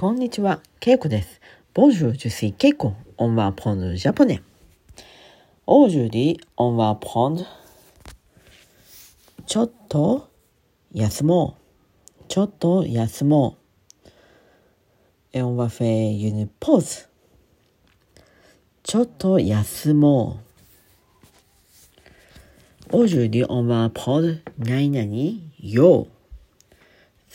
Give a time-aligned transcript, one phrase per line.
[0.00, 1.42] こんにちは、ケイコです。
[1.74, 2.94] Bonjour, je suis Keiko.
[3.18, 4.40] On va apprendre le japonais.
[5.66, 7.44] Aujourd'hui, on va apprendre
[9.44, 10.30] ちょっと
[10.94, 11.58] 休も
[12.18, 12.24] う。
[12.28, 13.58] ちょっと休も
[14.06, 14.08] う。
[15.34, 17.06] Et on va faire une pause.
[18.82, 20.40] ちょっと休も
[22.90, 23.02] う。
[23.02, 26.06] Aujourd'hui, on va apprendre 何々よ。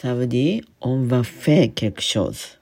[0.05, 2.59] Ça veut dire on va faire quelque chose.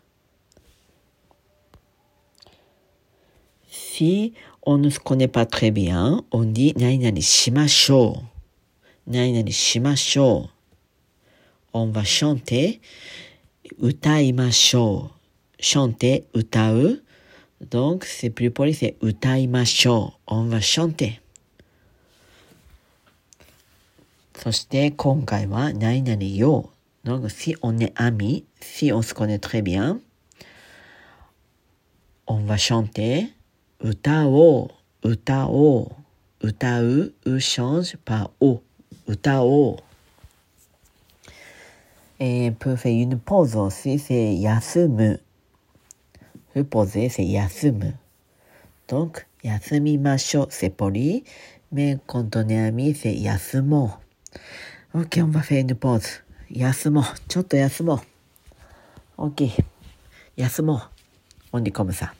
[3.68, 8.24] Si on ne se connaît pas très bien, on dit 何々しましょ
[9.08, 9.12] う。
[9.12, 10.52] 何々しましょ
[11.74, 11.78] う。
[11.78, 12.80] on va chanter
[13.78, 15.12] 歌いましょ
[15.60, 15.62] う。
[15.62, 17.04] chanter 歌う。
[17.62, 20.32] donc c'est plus poli, c'est 歌いましょう。
[20.32, 21.20] on va chanter.
[24.34, 26.73] そして今回は何々よ。
[27.04, 30.00] Donc si on est amis, si on se connaît très bien,
[32.28, 33.28] on va chanter
[33.84, 34.72] 歌お
[35.04, 35.92] う、歌お
[36.42, 38.62] う、歌う、う change par o,
[39.08, 39.78] 歌おう。
[42.20, 45.20] Et pour faire une pause aussi, c'est 休む。
[46.56, 47.96] se poser, c'est 休む。
[48.88, 51.26] donc, 休みましょう、c'est poli,
[51.74, 54.00] mais quand on est ami, c'est 休も
[54.94, 55.02] う。
[55.02, 56.24] Ok, on va faire une pause.
[56.56, 57.04] 休もう。
[57.28, 58.00] ちょっと休もう。
[59.18, 59.52] 大きい。
[60.36, 60.82] 休もう。
[61.54, 62.14] オンリコさ。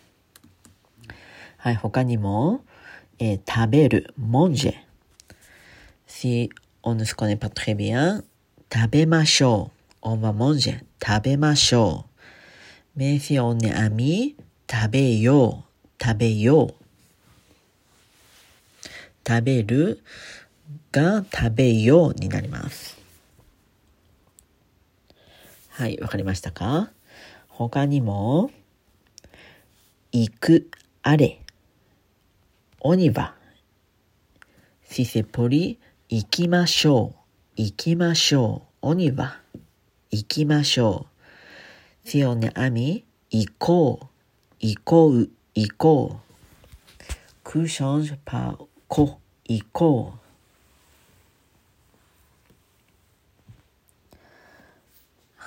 [1.58, 2.66] はい、ほかにも、
[3.20, 4.74] え、食べる、もんじゃ。
[6.08, 6.50] し、
[6.82, 7.92] オンヌスコネパトレビ。
[7.92, 8.24] 食
[8.90, 9.98] べましょう。
[10.02, 10.76] オンバモンジ。
[11.00, 12.06] 食べましょ
[12.96, 13.00] う。
[13.00, 14.36] メシオネアミ。
[14.68, 16.04] 食べよう。
[16.04, 16.76] 食べよう。
[19.28, 20.04] 食べる、
[20.92, 23.03] が、食べようになります。
[25.76, 26.92] はい、わかりましたか？
[27.48, 28.52] 他にも、
[30.12, 30.70] 行く、
[31.02, 31.42] あれ。
[32.82, 33.34] オニバ。
[34.88, 37.20] si c'est poli, 行きましょう。
[37.56, 38.90] 行きましょう。
[38.90, 39.40] オニバ。
[40.12, 41.08] 行きましょ
[42.06, 42.08] う。
[42.08, 44.08] si on est ami, 行こう。
[44.60, 45.30] 行こう。
[45.56, 46.20] 行こ
[47.44, 47.50] う。
[47.50, 49.20] que change par こ。
[49.46, 50.23] 行こう。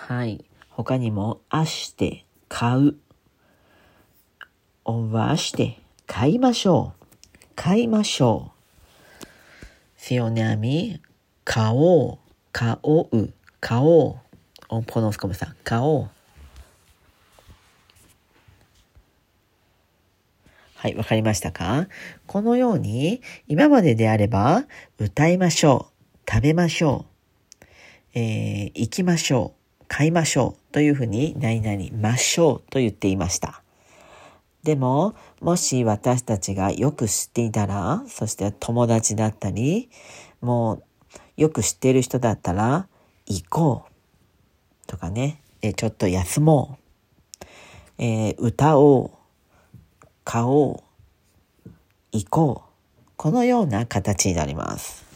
[0.08, 0.44] はい。
[0.70, 2.94] 他にも、あして、買う。
[4.84, 5.74] on va acheter
[6.06, 7.06] 買いましょう。
[7.56, 9.24] 買いましょう。
[9.98, 11.00] si on est ami
[11.44, 12.18] 買おう。
[12.52, 13.34] 買おう。
[13.58, 14.16] 買おう。
[14.68, 16.10] on prononce comme ça 買おう。
[20.76, 21.88] はい、わかりましたか？
[22.28, 24.66] このように、今までであれば、
[25.00, 25.90] 歌いましょ
[26.24, 26.30] う。
[26.30, 27.06] 食べましょ
[27.62, 27.66] う。
[28.14, 29.55] えー行きましょう。
[29.96, 30.72] 買いましょう。
[30.74, 33.62] というふうに、何々ましょうと言っていました。
[34.62, 39.88] でも、もし私たちがよく知っていたら、そして友達だったり、
[40.42, 40.82] も
[41.38, 42.88] うよく知っている人だったら、
[43.24, 44.86] 行こう。
[44.86, 46.78] とかね、えちょっと休も
[47.40, 47.46] う。
[47.96, 49.10] えー歌おう。
[50.24, 50.82] 買お
[51.64, 51.70] う。
[52.12, 53.10] 行こう。
[53.16, 55.06] このような形になります。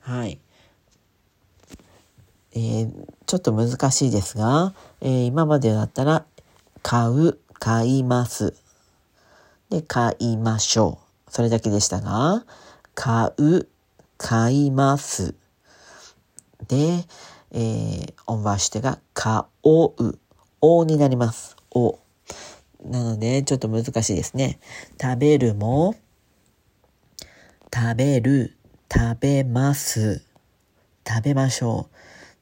[0.00, 0.40] はい。
[2.56, 6.24] えーちょっと難しいですが、えー今までだったら、
[6.82, 8.54] 買う、買います。
[9.68, 11.30] で、買いましょう。
[11.30, 12.44] それだけでしたが、
[12.94, 13.68] 買う、
[14.16, 15.34] 買います。
[16.68, 17.04] で、
[17.50, 20.18] えー、オンバーしてが、買おう、
[20.60, 21.56] おになります。
[21.72, 21.98] お。
[22.84, 24.60] なので、ちょっと難しいですね。
[25.00, 25.96] 食べるも、
[27.74, 28.56] 食べる、
[28.92, 30.22] 食べます。
[31.06, 31.95] 食べましょう。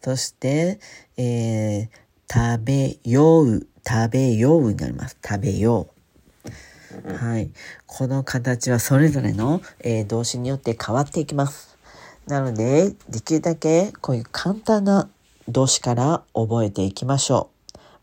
[0.04, 0.80] そして、
[1.16, 5.16] えー、食べよう、食べようになります。
[5.26, 5.88] 食べよ
[7.06, 7.14] う。
[7.14, 7.50] はい。
[7.86, 11.78] この形はそれぞれの、えー動詞によって変わっていきます。
[12.26, 15.08] なので、できるだけこういう簡単な
[15.48, 17.48] 動詞から覚えていきましょ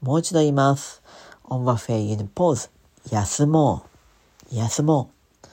[0.01, 0.05] う。
[0.05, 1.03] もう一度言います。
[1.51, 2.71] on va faire une pause.
[3.11, 3.85] 休も
[4.51, 4.55] う。
[4.55, 5.11] 休も
[5.43, 5.47] う。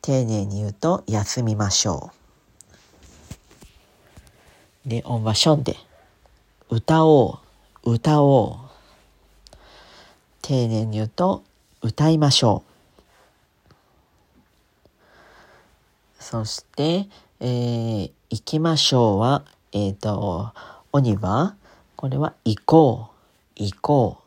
[0.00, 2.15] 丁寧に言うと、休みましょう。
[4.86, 5.74] で、on va chanter.
[6.70, 7.40] 歌お
[7.84, 7.92] う。
[7.92, 9.56] 歌おう。
[10.42, 11.42] 丁寧に言うと、
[11.82, 12.62] 歌いましょ
[16.18, 16.22] う。
[16.22, 17.08] そして、
[17.40, 20.52] えー行きましょうは、えっ、と、
[20.90, 21.54] 鬼は、
[21.94, 23.10] これは行こ
[23.56, 23.62] う。
[23.62, 24.26] 行こう。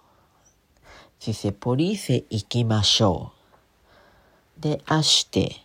[1.19, 3.33] si c'est poli, c'est 行きましょ
[4.57, 4.61] う。
[4.61, 5.57] で、あして、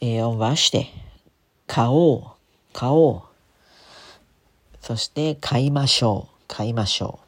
[0.00, 0.86] えー、on va acheter
[1.66, 2.22] 買おう。
[2.72, 3.27] 買おう。
[4.88, 6.34] そして、買いましょう。
[6.48, 7.18] 買いましょ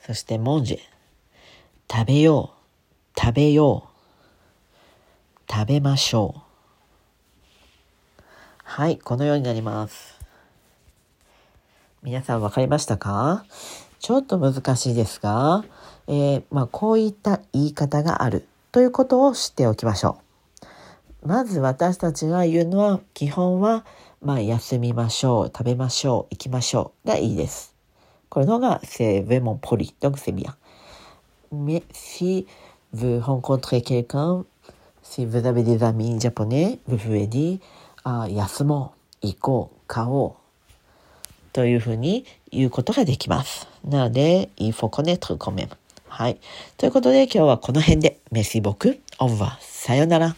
[0.00, 0.06] う。
[0.06, 0.78] そしてモンジェ。
[1.94, 2.54] 食べよ
[3.14, 3.20] う。
[3.20, 5.52] 食べよう。
[5.52, 6.34] 食べましょ
[8.18, 8.22] う。
[8.64, 10.18] はい、このようになります。
[12.02, 13.44] 皆さん分かりましたか？
[13.98, 15.66] ちょっと難しいですが、
[16.06, 20.16] えー、まあ、こういった言い方があるということを知っておきましょ
[21.22, 21.28] う。
[21.28, 23.84] まず私たちが言うのは基本は、
[24.22, 27.74] まあ、休みましょう、食べましょう、行きましょう、がいいです。
[28.28, 30.56] これのが、せ、ウェモンポリ、ドクセビア。
[31.54, 32.46] め、し、
[32.92, 34.46] ウォーンコントレケルカン、
[35.02, 37.60] し、ウザベデザミンジャポネ、ウフエディ、
[38.02, 41.52] あ、休もう、行こう、買おう。
[41.54, 43.68] というふうに言うことができます。
[43.84, 45.70] なので、いいフォコネットコメン。
[46.08, 46.38] はい。
[46.76, 50.36] ということで、今日はこの辺で、メシボク、オンバー、さよなら。